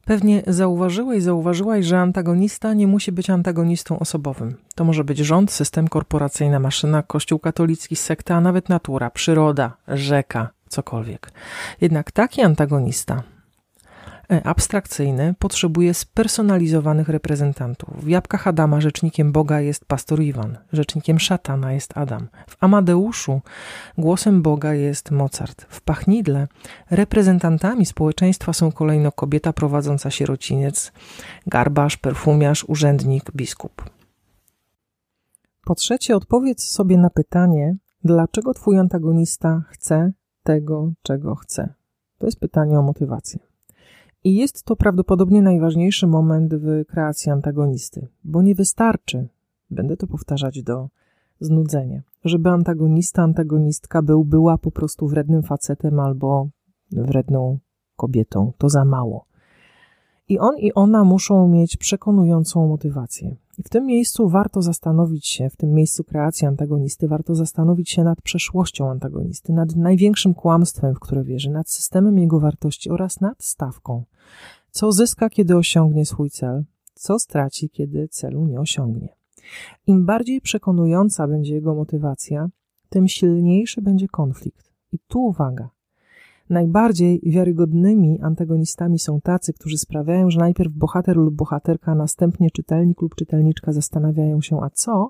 Pewnie 0.05 0.43
zauważyłeś, 0.47 1.23
zauważyłaś, 1.23 1.85
że 1.85 1.99
antagonista 1.99 2.73
nie 2.73 2.87
musi 2.87 3.11
być 3.11 3.29
antagonistą 3.29 3.99
osobowym. 3.99 4.55
To 4.75 4.83
może 4.83 5.03
być 5.03 5.17
rząd, 5.17 5.51
system, 5.51 5.87
korporacyjna 5.87 6.59
maszyna, 6.59 7.03
kościół 7.03 7.39
katolicki, 7.39 7.95
sekta, 7.95 8.35
a 8.35 8.41
nawet 8.41 8.69
natura, 8.69 9.09
przyroda, 9.09 9.77
rzeka, 9.87 10.49
cokolwiek. 10.69 11.31
Jednak 11.81 12.11
taki 12.11 12.41
antagonista 12.41 13.23
abstrakcyjny 14.43 15.35
potrzebuje 15.39 15.93
spersonalizowanych 15.93 17.09
reprezentantów. 17.09 18.03
W 18.03 18.07
Jabłkach 18.07 18.47
Adama 18.47 18.81
rzecznikiem 18.81 19.31
Boga 19.31 19.61
jest 19.61 19.85
pastor 19.85 20.21
Iwan, 20.21 20.57
rzecznikiem 20.73 21.19
szatana 21.19 21.73
jest 21.73 21.97
Adam. 21.97 22.27
W 22.47 22.57
Amadeuszu 22.59 23.41
głosem 23.97 24.41
Boga 24.41 24.73
jest 24.73 25.11
Mozart. 25.11 25.65
W 25.69 25.81
Pachnidle 25.81 26.47
reprezentantami 26.89 27.85
społeczeństwa 27.85 28.53
są 28.53 28.71
kolejno 28.71 29.11
kobieta 29.11 29.53
prowadząca 29.53 30.11
sierociniec, 30.11 30.91
garbarz, 31.47 31.97
perfumiarz, 31.97 32.65
urzędnik, 32.67 33.31
biskup. 33.35 33.89
Po 35.65 35.75
trzecie, 35.75 36.15
odpowiedz 36.15 36.63
sobie 36.63 36.97
na 36.97 37.09
pytanie, 37.09 37.75
dlaczego 38.03 38.53
twój 38.53 38.79
antagonista 38.79 39.63
chce 39.69 40.11
tego, 40.43 40.91
czego 41.01 41.35
chce. 41.35 41.73
To 42.17 42.25
jest 42.25 42.39
pytanie 42.39 42.79
o 42.79 42.81
motywację. 42.81 43.52
I 44.23 44.35
jest 44.35 44.63
to 44.63 44.75
prawdopodobnie 44.75 45.41
najważniejszy 45.41 46.07
moment 46.07 46.55
w 46.55 46.85
kreacji 46.87 47.31
antagonisty, 47.31 48.07
bo 48.23 48.41
nie 48.41 48.55
wystarczy, 48.55 49.27
będę 49.69 49.97
to 49.97 50.07
powtarzać 50.07 50.63
do 50.63 50.89
znudzenia, 51.39 52.01
żeby 52.23 52.49
antagonista, 52.49 53.23
antagonistka 53.23 54.01
był, 54.01 54.25
była 54.25 54.57
po 54.57 54.71
prostu 54.71 55.07
wrednym 55.07 55.43
facetem 55.43 55.99
albo 55.99 56.49
wredną 56.91 57.59
kobietą. 57.95 58.53
To 58.57 58.69
za 58.69 58.85
mało. 58.85 59.25
I 60.33 60.39
on 60.39 60.57
i 60.57 60.73
ona 60.73 61.03
muszą 61.03 61.47
mieć 61.47 61.77
przekonującą 61.77 62.67
motywację. 62.67 63.35
I 63.57 63.63
w 63.63 63.69
tym 63.69 63.85
miejscu 63.85 64.29
warto 64.29 64.61
zastanowić 64.61 65.27
się, 65.27 65.49
w 65.49 65.55
tym 65.55 65.73
miejscu 65.73 66.03
kreacji 66.03 66.47
antagonisty, 66.47 67.07
warto 67.07 67.35
zastanowić 67.35 67.89
się 67.89 68.03
nad 68.03 68.21
przeszłością 68.21 68.89
antagonisty, 68.89 69.53
nad 69.53 69.75
największym 69.75 70.33
kłamstwem, 70.33 70.95
w 70.95 70.99
które 70.99 71.23
wierzy, 71.23 71.49
nad 71.49 71.69
systemem 71.69 72.17
jego 72.19 72.39
wartości 72.39 72.89
oraz 72.89 73.21
nad 73.21 73.43
stawką. 73.43 74.03
Co 74.71 74.91
zyska, 74.91 75.29
kiedy 75.29 75.57
osiągnie 75.57 76.05
swój 76.05 76.29
cel, 76.29 76.63
co 76.93 77.19
straci, 77.19 77.69
kiedy 77.69 78.07
celu 78.07 78.45
nie 78.45 78.59
osiągnie. 78.59 79.09
Im 79.87 80.05
bardziej 80.05 80.41
przekonująca 80.41 81.27
będzie 81.27 81.55
jego 81.55 81.75
motywacja, 81.75 82.49
tym 82.89 83.07
silniejszy 83.07 83.81
będzie 83.81 84.07
konflikt. 84.07 84.73
I 84.91 84.99
tu 85.07 85.25
uwaga. 85.25 85.69
Najbardziej 86.49 87.21
wiarygodnymi 87.25 88.21
antagonistami 88.21 88.99
są 88.99 89.21
tacy, 89.21 89.53
którzy 89.53 89.77
sprawiają, 89.77 90.29
że 90.29 90.39
najpierw 90.39 90.73
bohater 90.73 91.17
lub 91.17 91.35
bohaterka, 91.35 91.91
a 91.91 91.95
następnie 91.95 92.51
czytelnik 92.51 93.01
lub 93.01 93.15
czytelniczka 93.15 93.73
zastanawiają 93.73 94.41
się, 94.41 94.61
a 94.61 94.69
co? 94.69 95.09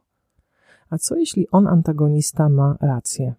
A 0.89 0.97
co 0.97 1.15
jeśli 1.15 1.47
on, 1.51 1.67
antagonista, 1.67 2.49
ma 2.49 2.77
rację? 2.81 3.33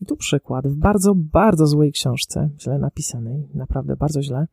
I 0.00 0.06
tu 0.06 0.16
przykład. 0.16 0.66
W 0.66 0.76
bardzo, 0.76 1.14
bardzo 1.14 1.66
złej 1.66 1.92
książce, 1.92 2.48
źle 2.60 2.78
napisanej, 2.78 3.48
naprawdę 3.54 3.96
bardzo 3.96 4.22
źle, 4.22 4.46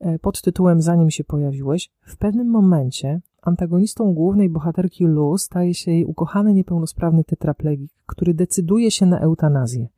e, 0.00 0.18
pod 0.18 0.42
tytułem 0.42 0.82
Zanim 0.82 1.10
się 1.10 1.24
pojawiłeś, 1.24 1.90
w 2.02 2.16
pewnym 2.16 2.48
momencie 2.48 3.20
antagonistą 3.42 4.14
głównej 4.14 4.50
bohaterki 4.50 5.04
Lu 5.04 5.38
staje 5.38 5.74
się 5.74 5.90
jej 5.90 6.04
ukochany 6.04 6.54
niepełnosprawny 6.54 7.24
tetraplegik, 7.24 7.92
który 8.06 8.34
decyduje 8.34 8.90
się 8.90 9.06
na 9.06 9.20
eutanazję 9.20 9.88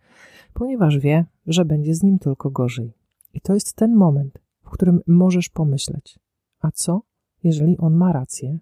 ponieważ 0.56 0.98
wie, 0.98 1.24
że 1.46 1.64
będzie 1.64 1.94
z 1.94 2.02
nim 2.02 2.18
tylko 2.18 2.50
gorzej. 2.50 2.92
I 3.34 3.40
to 3.40 3.54
jest 3.54 3.74
ten 3.74 3.94
moment, 3.94 4.38
w 4.64 4.70
którym 4.70 5.00
możesz 5.06 5.48
pomyśleć: 5.48 6.18
a 6.60 6.70
co, 6.70 7.02
jeżeli 7.44 7.78
on 7.78 7.94
ma 7.94 8.12
rację? 8.12 8.58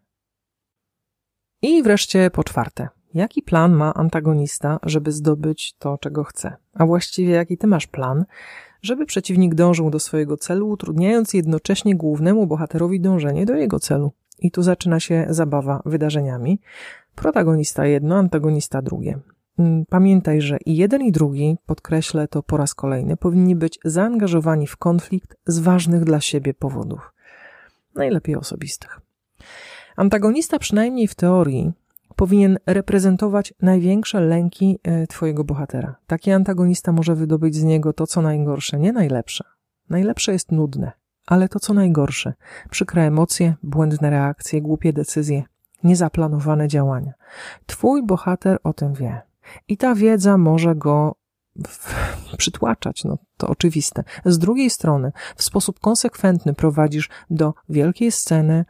I 1.62 1.82
wreszcie 1.82 2.30
po 2.30 2.44
czwarte, 2.44 2.88
jaki 3.14 3.42
plan 3.42 3.72
ma 3.72 3.94
antagonista, 3.94 4.78
żeby 4.82 5.12
zdobyć 5.12 5.74
to, 5.78 5.98
czego 5.98 6.24
chce? 6.24 6.56
A 6.72 6.86
właściwie 6.86 7.32
jaki 7.32 7.58
ty 7.58 7.66
masz 7.66 7.86
plan, 7.86 8.24
żeby 8.82 9.06
przeciwnik 9.06 9.54
dążył 9.54 9.90
do 9.90 10.00
swojego 10.00 10.36
celu, 10.36 10.68
utrudniając 10.68 11.34
jednocześnie 11.34 11.96
głównemu 11.96 12.46
bohaterowi 12.46 13.00
dążenie 13.00 13.46
do 13.46 13.54
jego 13.54 13.80
celu? 13.80 14.12
I 14.38 14.50
tu 14.50 14.62
zaczyna 14.62 15.00
się 15.00 15.26
zabawa 15.28 15.82
wydarzeniami. 15.86 16.60
Protagonista 17.14 17.86
jedno, 17.86 18.16
antagonista 18.16 18.82
drugie. 18.82 19.18
Mm, 19.58 19.86
pamiętaj, 19.86 20.40
że 20.40 20.58
i 20.66 20.76
jeden 20.76 21.02
i 21.02 21.12
drugi, 21.12 21.56
podkreślę 21.66 22.28
to 22.28 22.42
po 22.42 22.56
raz 22.56 22.74
kolejny, 22.74 23.16
powinni 23.16 23.56
być 23.56 23.78
zaangażowani 23.84 24.66
w 24.66 24.76
konflikt 24.76 25.36
z 25.46 25.58
ważnych 25.58 26.04
dla 26.04 26.20
siebie 26.20 26.54
powodów, 26.54 27.12
najlepiej 27.94 28.36
osobistych. 28.36 29.00
Antagonista, 29.96 30.58
przynajmniej 30.58 31.08
w 31.08 31.14
teorii, 31.14 31.72
powinien 32.16 32.58
reprezentować 32.66 33.54
największe 33.62 34.20
lęki 34.20 34.78
e, 34.82 35.06
Twojego 35.06 35.44
bohatera. 35.44 35.96
Taki 36.06 36.30
antagonista 36.32 36.92
może 36.92 37.14
wydobyć 37.14 37.54
z 37.56 37.62
niego 37.62 37.92
to, 37.92 38.06
co 38.06 38.22
najgorsze, 38.22 38.78
nie 38.78 38.92
najlepsze. 38.92 39.44
Najlepsze 39.90 40.32
jest 40.32 40.52
nudne, 40.52 40.92
ale 41.26 41.48
to, 41.48 41.60
co 41.60 41.74
najgorsze, 41.74 42.34
przykre 42.70 43.02
emocje, 43.02 43.54
błędne 43.62 44.10
reakcje, 44.10 44.62
głupie 44.62 44.92
decyzje, 44.92 45.42
niezaplanowane 45.84 46.68
działania. 46.68 47.12
Twój 47.66 48.06
bohater 48.06 48.58
o 48.64 48.72
tym 48.72 48.94
wie. 48.94 49.33
I 49.68 49.76
ta 49.76 49.94
wiedza 49.94 50.38
może 50.38 50.74
go 50.74 51.14
przytłaczać, 52.38 53.04
no 53.04 53.18
to 53.36 53.48
oczywiste. 53.48 54.04
Z 54.24 54.38
drugiej 54.38 54.70
strony, 54.70 55.12
w 55.36 55.42
sposób 55.42 55.80
konsekwentny 55.80 56.54
prowadzisz 56.54 57.08
do 57.30 57.54
wielkiej 57.68 58.12
sceny, 58.12 58.64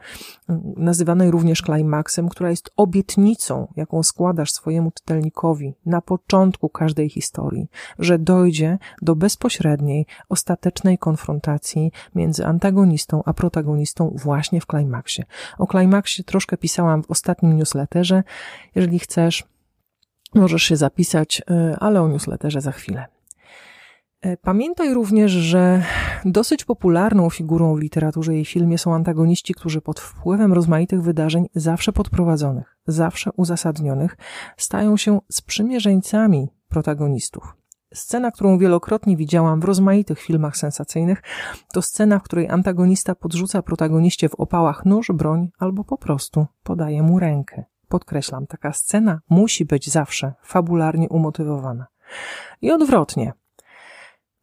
nazywanej 0.77 1.31
również 1.31 1.61
klimaksem, 1.61 2.29
która 2.29 2.49
jest 2.49 2.71
obietnicą, 2.77 3.67
jaką 3.75 4.03
składasz 4.03 4.51
swojemu 4.51 4.91
czytelnikowi 4.91 5.73
na 5.85 6.01
początku 6.01 6.69
każdej 6.69 7.09
historii, 7.09 7.67
że 7.99 8.19
dojdzie 8.19 8.77
do 9.01 9.15
bezpośredniej, 9.15 10.05
ostatecznej 10.29 10.97
konfrontacji 10.97 11.91
między 12.15 12.45
antagonistą 12.45 13.23
a 13.25 13.33
protagonistą 13.33 14.15
właśnie 14.15 14.61
w 14.61 14.65
klimaksie. 14.65 15.23
O 15.57 15.67
klimaksie 15.67 16.23
troszkę 16.23 16.57
pisałam 16.57 17.03
w 17.03 17.11
ostatnim 17.11 17.57
newsletterze. 17.57 18.23
Jeżeli 18.75 18.99
chcesz, 18.99 19.43
Możesz 20.35 20.63
się 20.63 20.75
zapisać, 20.75 21.41
e, 21.49 21.77
ale 21.79 22.01
o 22.01 22.07
newsletterze 22.07 22.61
za 22.61 22.71
chwilę. 22.71 23.05
E, 24.21 24.37
pamiętaj 24.37 24.93
również, 24.93 25.31
że 25.31 25.83
dosyć 26.25 26.65
popularną 26.65 27.29
figurą 27.29 27.75
w 27.75 27.79
literaturze 27.79 28.37
i 28.37 28.45
filmie 28.45 28.77
są 28.77 28.95
antagoniści, 28.95 29.53
którzy 29.53 29.81
pod 29.81 29.99
wpływem 29.99 30.53
rozmaitych 30.53 31.01
wydarzeń, 31.01 31.45
zawsze 31.55 31.93
podprowadzonych, 31.93 32.77
zawsze 32.87 33.31
uzasadnionych, 33.31 34.17
stają 34.57 34.97
się 34.97 35.19
sprzymierzeńcami 35.31 36.47
protagonistów. 36.69 37.55
Scena, 37.93 38.31
którą 38.31 38.57
wielokrotnie 38.57 39.17
widziałam 39.17 39.59
w 39.59 39.63
rozmaitych 39.63 40.19
filmach 40.19 40.57
sensacyjnych, 40.57 41.21
to 41.73 41.81
scena, 41.81 42.19
w 42.19 42.23
której 42.23 42.49
antagonista 42.49 43.15
podrzuca 43.15 43.61
protagoniście 43.61 44.29
w 44.29 44.35
opałach 44.35 44.85
nóż, 44.85 45.11
broń 45.13 45.49
albo 45.59 45.83
po 45.83 45.97
prostu 45.97 46.45
podaje 46.63 47.03
mu 47.03 47.19
rękę. 47.19 47.63
Podkreślam, 47.85 48.47
taka 48.47 48.73
scena 48.73 49.19
musi 49.29 49.65
być 49.65 49.89
zawsze 49.89 50.33
fabularnie 50.43 51.09
umotywowana. 51.09 51.85
I 52.61 52.71
odwrotnie. 52.71 53.33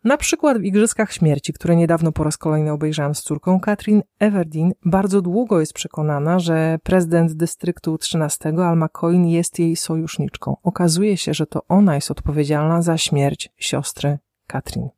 Na 0.05 0.17
przykład 0.17 0.59
w 0.59 0.65
Igrzyskach 0.65 1.13
Śmierci, 1.13 1.53
które 1.53 1.77
niedawno 1.77 2.13
po 2.13 2.25
raz 2.25 2.37
kolejny 2.37 2.73
obejrzałam 2.73 3.15
z 3.15 3.23
córką, 3.23 3.61
Katrin 3.61 4.03
Everdeen 4.19 4.73
bardzo 4.85 5.23
długo 5.23 5.61
jest 5.61 5.73
przekonana, 5.73 6.39
że 6.39 6.79
prezydent 6.83 7.33
dystryktu 7.33 7.99
13 7.99 8.49
Alma 8.49 8.89
Coin 8.89 9.27
jest 9.27 9.59
jej 9.59 9.77
sojuszniczką. 9.77 10.57
Okazuje 10.63 11.17
się, 11.17 11.35
że 11.35 11.47
to 11.47 11.63
ona 11.69 11.95
jest 11.95 12.11
odpowiedzialna 12.11 12.83
za 12.83 12.99
śmierć 12.99 13.49
siostry 13.57 14.19
Katrin. 14.47 14.89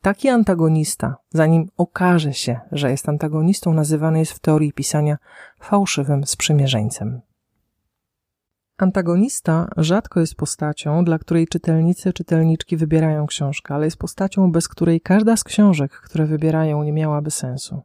Taki 0.00 0.28
antagonista, 0.28 1.16
zanim 1.30 1.68
okaże 1.76 2.34
się, 2.34 2.60
że 2.72 2.90
jest 2.90 3.08
antagonistą, 3.08 3.74
nazywany 3.74 4.18
jest 4.18 4.32
w 4.32 4.38
teorii 4.38 4.72
pisania 4.72 5.16
fałszywym 5.60 6.26
sprzymierzeńcem. 6.26 7.20
Antagonista 8.78 9.68
rzadko 9.76 10.20
jest 10.20 10.34
postacią, 10.34 11.04
dla 11.04 11.18
której 11.18 11.48
czytelnicy, 11.48 12.12
czytelniczki 12.12 12.76
wybierają 12.76 13.26
książkę, 13.26 13.74
ale 13.74 13.84
jest 13.84 13.96
postacią, 13.96 14.52
bez 14.52 14.68
której 14.68 15.00
każda 15.00 15.36
z 15.36 15.44
książek, 15.44 15.92
które 15.92 16.26
wybierają, 16.26 16.82
nie 16.82 16.92
miałaby 16.92 17.30
sensu. 17.30 17.82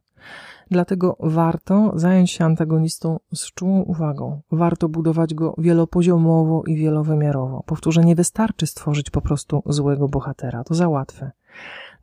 Dlatego 0.72 1.18
warto 1.20 1.92
zająć 1.96 2.32
się 2.32 2.46
antagonistą 2.46 3.20
z 3.34 3.54
czułą 3.54 3.82
uwagą. 3.82 4.42
Warto 4.52 4.90
budować 4.90 5.34
go 5.34 5.56
wielopoziomowo 5.58 6.64
i 6.68 6.76
wielowymiarowo. 6.76 7.64
Powtórzę, 7.66 8.02
nie 8.02 8.16
wystarczy 8.16 8.68
stworzyć 8.68 9.10
po 9.10 9.22
prostu 9.22 9.64
złego 9.66 10.08
bohatera. 10.08 10.64
To 10.64 10.74
za 10.74 10.90
łatwe. 10.90 11.32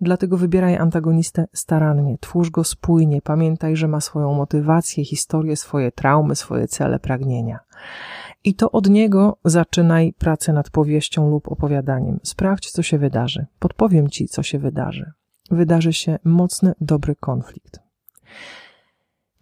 Dlatego 0.00 0.37
wybieraj 0.37 0.76
antagonistę 0.76 1.47
starannie, 1.52 2.18
twórz 2.21 2.50
go 2.50 2.64
spójnie, 2.64 3.23
pamiętaj, 3.23 3.76
że 3.76 3.88
ma 3.88 4.00
swoją 4.00 4.35
motywację, 4.35 5.04
historię, 5.04 5.57
swoje 5.57 5.92
traumy, 5.92 6.37
swoje 6.37 6.68
cele, 6.68 6.99
pragnienia. 6.99 7.59
I 8.45 8.54
to 8.54 8.71
od 8.71 8.88
niego 8.88 9.37
zaczynaj 9.45 10.12
pracę 10.18 10.52
nad 10.52 10.71
powieścią 10.71 11.30
lub 11.30 11.49
opowiadaniem. 11.49 12.21
Sprawdź, 12.23 12.71
co 12.71 12.83
się 12.83 12.99
wydarzy. 12.99 13.47
Podpowiem 13.59 14.09
ci, 14.09 14.28
co 14.28 14.42
się 14.42 14.59
wydarzy. 14.59 15.12
Wydarzy 15.50 15.92
się 15.92 16.18
mocny, 16.25 16.73
dobry 16.80 17.16
konflikt. 17.16 17.80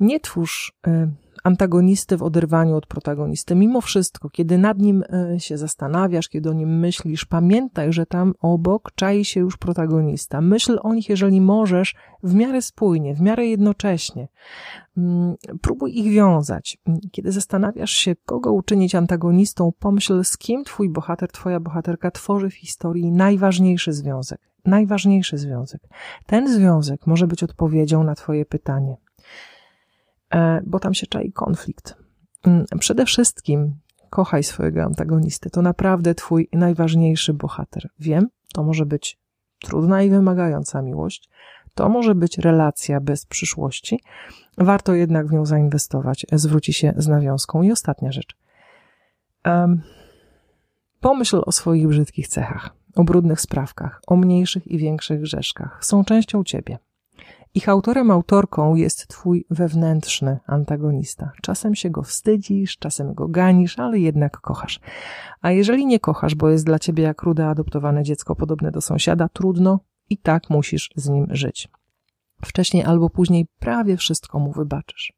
Nie 0.00 0.20
twórz 0.20 0.72
y, 0.86 1.08
antagonisty 1.46 2.16
w 2.16 2.22
oderwaniu 2.22 2.76
od 2.76 2.86
protagonisty. 2.86 3.54
Mimo 3.54 3.80
wszystko, 3.80 4.30
kiedy 4.30 4.58
nad 4.58 4.78
nim 4.78 5.04
e, 5.12 5.40
się 5.40 5.58
zastanawiasz, 5.58 6.28
kiedy 6.28 6.50
o 6.50 6.52
nim 6.52 6.78
myślisz, 6.78 7.24
pamiętaj, 7.24 7.92
że 7.92 8.06
tam 8.06 8.34
obok 8.40 8.92
czai 8.94 9.24
się 9.24 9.40
już 9.40 9.56
protagonista. 9.56 10.40
Myśl 10.40 10.78
o 10.82 10.94
nich, 10.94 11.08
jeżeli 11.08 11.40
możesz, 11.40 11.94
w 12.22 12.34
miarę 12.34 12.62
spójnie, 12.62 13.14
w 13.14 13.20
miarę 13.20 13.46
jednocześnie. 13.46 14.28
Mm, 14.96 15.34
próbuj 15.62 15.98
ich 15.98 16.12
wiązać. 16.12 16.78
Kiedy 17.12 17.32
zastanawiasz 17.32 17.90
się, 17.90 18.16
kogo 18.16 18.52
uczynić 18.52 18.94
antagonistą, 18.94 19.72
pomyśl, 19.78 20.24
z 20.24 20.38
kim 20.38 20.64
twój 20.64 20.90
bohater, 20.90 21.32
twoja 21.32 21.60
bohaterka 21.60 22.10
tworzy 22.10 22.50
w 22.50 22.54
historii 22.54 23.12
najważniejszy 23.12 23.92
związek. 23.92 24.40
Najważniejszy 24.64 25.38
związek. 25.38 25.80
Ten 26.26 26.54
związek 26.54 27.06
może 27.06 27.26
być 27.26 27.42
odpowiedzią 27.42 28.04
na 28.04 28.14
twoje 28.14 28.44
pytanie. 28.46 28.96
E, 30.34 30.60
bo 30.66 30.78
tam 30.78 30.94
się 30.94 31.06
czai 31.06 31.32
konflikt. 31.32 31.96
Mm, 32.46 32.64
przede 32.78 33.04
wszystkim 33.04 33.74
kochaj 34.10 34.44
swojego 34.44 34.82
antagonisty. 34.82 35.50
To 35.50 35.62
naprawdę 35.62 36.14
twój 36.14 36.48
najważniejszy 36.52 37.34
bohater. 37.34 37.88
Wiem, 37.98 38.28
to 38.52 38.62
może 38.62 38.86
być 38.86 39.18
trudna 39.60 40.02
i 40.02 40.10
wymagająca 40.10 40.82
miłość. 40.82 41.28
To 41.74 41.88
może 41.88 42.14
być 42.14 42.38
relacja 42.38 43.00
bez 43.00 43.26
przyszłości. 43.26 44.00
Warto 44.58 44.94
jednak 44.94 45.26
w 45.26 45.32
nią 45.32 45.46
zainwestować. 45.46 46.26
Zwróci 46.32 46.72
się 46.72 46.92
z 46.96 47.08
nawiązką. 47.08 47.62
I 47.62 47.72
ostatnia 47.72 48.12
rzecz. 48.12 48.36
Um, 49.44 49.82
pomyśl 51.00 51.42
o 51.46 51.52
swoich 51.52 51.88
brzydkich 51.88 52.28
cechach, 52.28 52.70
o 52.96 53.04
brudnych 53.04 53.40
sprawkach, 53.40 54.00
o 54.06 54.16
mniejszych 54.16 54.66
i 54.66 54.78
większych 54.78 55.20
grzeszkach. 55.20 55.84
Są 55.84 56.04
częścią 56.04 56.44
ciebie. 56.44 56.78
Ich 57.56 57.68
autorem, 57.68 58.10
autorką 58.10 58.74
jest 58.74 59.08
twój 59.08 59.46
wewnętrzny 59.50 60.38
antagonista. 60.46 61.30
Czasem 61.42 61.74
się 61.74 61.90
go 61.90 62.02
wstydzisz, 62.02 62.78
czasem 62.78 63.14
go 63.14 63.28
ganisz, 63.28 63.78
ale 63.78 63.98
jednak 63.98 64.40
kochasz. 64.40 64.80
A 65.40 65.50
jeżeli 65.50 65.86
nie 65.86 66.00
kochasz, 66.00 66.34
bo 66.34 66.48
jest 66.48 66.66
dla 66.66 66.78
ciebie 66.78 67.02
jak 67.02 67.22
rude 67.22 67.48
adoptowane 67.48 68.02
dziecko 68.02 68.36
podobne 68.36 68.70
do 68.70 68.80
sąsiada, 68.80 69.28
trudno 69.28 69.80
i 70.10 70.18
tak 70.18 70.50
musisz 70.50 70.90
z 70.96 71.08
nim 71.08 71.26
żyć. 71.30 71.68
Wcześniej 72.44 72.84
albo 72.84 73.10
później 73.10 73.46
prawie 73.58 73.96
wszystko 73.96 74.38
mu 74.38 74.52
wybaczysz. 74.52 75.12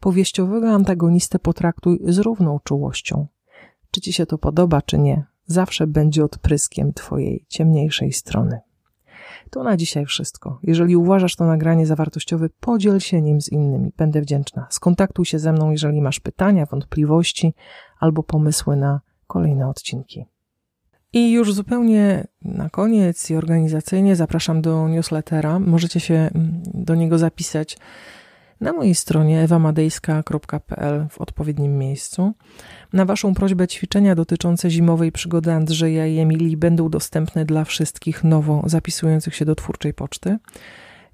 Powieściowego 0.00 0.70
antagonistę 0.70 1.38
potraktuj 1.38 2.00
z 2.04 2.18
równą 2.18 2.58
czułością. 2.64 3.26
Czy 3.90 4.00
ci 4.00 4.12
się 4.12 4.26
to 4.26 4.38
podoba, 4.38 4.82
czy 4.82 4.98
nie, 4.98 5.24
zawsze 5.46 5.86
będzie 5.86 6.24
odpryskiem 6.24 6.92
twojej 6.92 7.44
ciemniejszej 7.48 8.12
strony. 8.12 8.60
To 9.50 9.62
na 9.62 9.76
dzisiaj 9.76 10.06
wszystko. 10.06 10.58
Jeżeli 10.62 10.96
uważasz 10.96 11.36
to 11.36 11.46
nagranie 11.46 11.86
za 11.86 11.96
wartościowe, 11.96 12.48
podziel 12.60 13.00
się 13.00 13.22
nim 13.22 13.40
z 13.40 13.52
innymi. 13.52 13.92
Będę 13.96 14.20
wdzięczna. 14.20 14.66
Skontaktuj 14.70 15.24
się 15.24 15.38
ze 15.38 15.52
mną, 15.52 15.70
jeżeli 15.70 16.02
masz 16.02 16.20
pytania, 16.20 16.66
wątpliwości 16.66 17.54
albo 18.00 18.22
pomysły 18.22 18.76
na 18.76 19.00
kolejne 19.26 19.68
odcinki. 19.68 20.24
I 21.12 21.32
już 21.32 21.54
zupełnie 21.54 22.26
na 22.42 22.70
koniec 22.70 23.30
i 23.30 23.36
organizacyjnie 23.36 24.16
zapraszam 24.16 24.62
do 24.62 24.88
newslettera. 24.88 25.58
Możecie 25.58 26.00
się 26.00 26.14
mm, 26.14 26.62
do 26.74 26.94
niego 26.94 27.18
zapisać 27.18 27.78
na 28.60 28.72
mojej 28.72 28.94
stronie 28.94 29.40
ewamadejska.pl 29.40 31.06
w 31.10 31.20
odpowiednim 31.20 31.78
miejscu. 31.78 32.32
Na 32.92 33.04
Waszą 33.04 33.34
prośbę 33.34 33.68
ćwiczenia 33.68 34.14
dotyczące 34.14 34.70
zimowej 34.70 35.12
przygody 35.12 35.52
Andrzeja 35.52 36.06
i 36.06 36.18
Emilii 36.18 36.56
będą 36.56 36.88
dostępne 36.88 37.44
dla 37.44 37.64
wszystkich 37.64 38.24
nowo 38.24 38.62
zapisujących 38.66 39.34
się 39.34 39.44
do 39.44 39.54
twórczej 39.54 39.94
poczty 39.94 40.38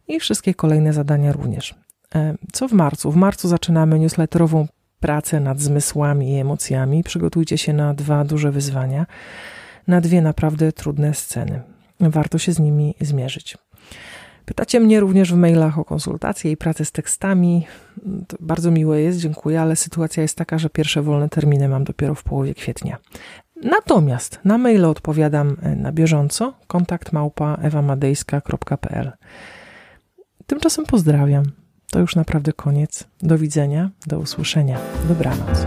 i 0.08 0.20
wszystkie 0.20 0.54
kolejne 0.54 0.92
zadania 0.92 1.32
również. 1.32 1.74
E, 2.14 2.34
co 2.52 2.68
w 2.68 2.72
marcu? 2.72 3.12
W 3.12 3.16
marcu 3.16 3.48
zaczynamy 3.48 3.98
newsletterową 3.98 4.68
pracę 5.00 5.40
nad 5.40 5.60
zmysłami 5.60 6.32
i 6.32 6.38
emocjami. 6.38 7.04
Przygotujcie 7.04 7.58
się 7.58 7.72
na 7.72 7.94
dwa 7.94 8.24
duże 8.24 8.52
wyzwania, 8.52 9.06
na 9.86 10.00
dwie 10.00 10.22
naprawdę 10.22 10.72
trudne 10.72 11.14
sceny. 11.14 11.62
Warto 12.00 12.38
się 12.38 12.52
z 12.52 12.58
nimi 12.58 12.94
zmierzyć. 13.00 13.56
Pytacie 14.44 14.80
mnie 14.80 15.00
również 15.00 15.32
w 15.32 15.36
mailach 15.36 15.78
o 15.78 15.84
konsultacje 15.84 16.50
i 16.50 16.56
pracę 16.56 16.84
z 16.84 16.92
tekstami. 16.92 17.66
To 18.28 18.36
bardzo 18.40 18.70
miłe 18.70 19.00
jest, 19.00 19.18
dziękuję, 19.18 19.60
ale 19.60 19.76
sytuacja 19.76 20.22
jest 20.22 20.36
taka, 20.36 20.58
że 20.58 20.70
pierwsze 20.70 21.02
wolne 21.02 21.28
terminy 21.28 21.68
mam 21.68 21.84
dopiero 21.84 22.14
w 22.14 22.22
połowie 22.22 22.54
kwietnia. 22.54 22.96
Natomiast 23.62 24.40
na 24.45 24.58
maile 24.58 24.84
odpowiadam 24.84 25.56
e, 25.62 25.76
na 25.76 25.92
bieżąco. 25.92 26.54
Kontakt 26.66 27.12
małpa 27.12 27.58
ewamadejska.pl 27.62 29.12
Tymczasem 30.47 30.84
pozdrawiam. 30.84 31.45
To 31.90 31.99
już 31.99 32.16
naprawdę 32.16 32.52
koniec. 32.52 33.04
Do 33.23 33.38
widzenia, 33.38 33.90
do 34.06 34.19
usłyszenia. 34.19 34.78
Dobranoc. 35.08 35.66